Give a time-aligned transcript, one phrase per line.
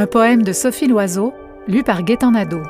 [0.00, 1.34] Un poème de Sophie Loiseau,
[1.68, 2.62] lu par Gaétan Nadeau.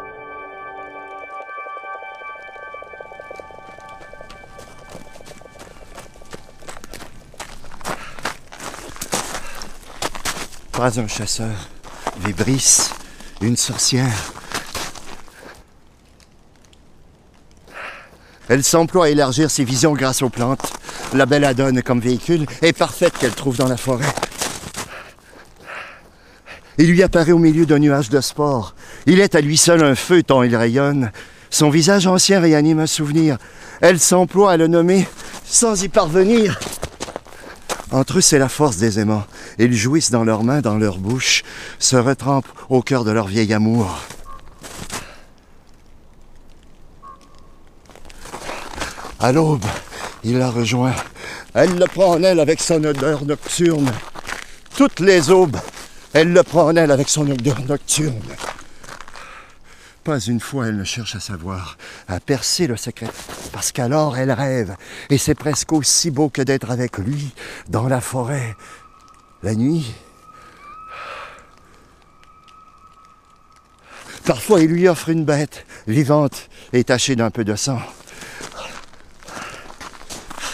[10.72, 11.54] Pas un chasseur,
[12.18, 12.90] Vibris,
[13.40, 14.32] une sorcière.
[18.48, 20.72] Elle s'emploie à élargir ses visions grâce aux plantes.
[21.14, 24.12] La belladone comme véhicule est parfaite qu'elle trouve dans la forêt.
[26.78, 28.74] Il lui apparaît au milieu d'un nuage de sport.
[29.06, 31.10] Il est à lui seul un feu tant il rayonne.
[31.50, 33.38] Son visage ancien réanime un souvenir.
[33.80, 35.06] Elle s'emploie à le nommer
[35.44, 36.58] sans y parvenir.
[37.90, 39.24] Entre eux, c'est la force des aimants.
[39.58, 41.42] Ils jouissent dans leurs mains, dans leur bouche,
[41.80, 43.98] se retrempent au cœur de leur vieil amour.
[49.18, 49.64] À l'aube,
[50.22, 50.94] il la rejoint.
[51.52, 53.90] Elle le prend en elle avec son odeur nocturne.
[54.76, 55.56] Toutes les aubes,
[56.12, 58.20] elle le prend en elle avec son odeur nocturne.
[60.04, 61.76] Pas une fois elle ne cherche à savoir,
[62.08, 63.10] à percer le secret,
[63.52, 64.74] parce qu'alors elle rêve,
[65.10, 67.32] et c'est presque aussi beau que d'être avec lui
[67.68, 68.56] dans la forêt,
[69.42, 69.92] la nuit.
[74.24, 77.80] Parfois il lui offre une bête, vivante et tachée d'un peu de sang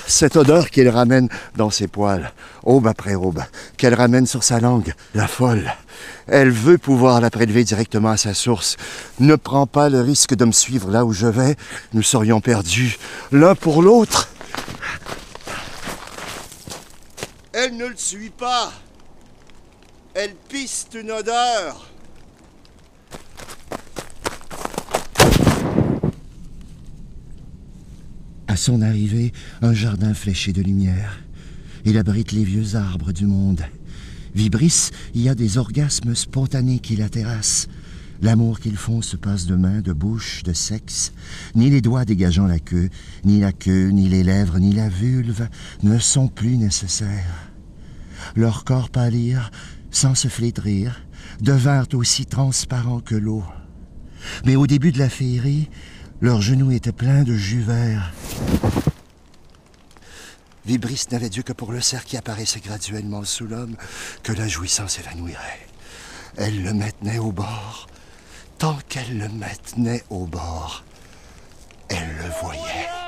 [0.07, 3.43] cette odeur qu'il ramène dans ses poils, aube après aube,
[3.77, 5.73] qu'elle ramène sur sa langue, la folle.
[6.27, 8.77] Elle veut pouvoir la prélever directement à sa source.
[9.21, 11.57] Ne prends pas le risque de me suivre là où je vais,
[11.93, 12.99] nous serions perdus,
[13.33, 14.29] l'un pour l'autre.
[17.53, 18.73] Elle ne le suit pas.
[20.15, 21.87] Elle piste une odeur.
[28.57, 31.19] À son arrivée, un jardin fléché de lumière.
[31.85, 33.61] Il abrite les vieux arbres du monde.
[34.35, 37.69] Vibris y a des orgasmes spontanés qui la terrassent.
[38.23, 41.13] L'amour qu'ils font se passe de main, de bouche, de sexe.
[41.55, 42.89] Ni les doigts dégageant la queue,
[43.27, 45.51] ni la queue, ni les lèvres, ni la vulve
[45.83, 47.51] ne sont plus nécessaires.
[48.37, 49.51] Leur corps pâlir,
[49.91, 51.03] sans se flétrir,
[51.43, 53.45] devinrent aussi transparents que l'eau.
[54.47, 55.69] Mais au début de la féerie,
[56.23, 58.15] leurs genoux étaient pleins de jus vert.
[60.65, 63.77] Vibris n'avait Dieu que pour le cerf qui apparaissait graduellement sous l'homme
[64.25, 65.67] que la jouissance évanouirait.
[66.37, 67.87] Elle le maintenait au bord.
[68.59, 70.85] Tant qu'elle le maintenait au bord,
[71.89, 73.06] elle le voyait.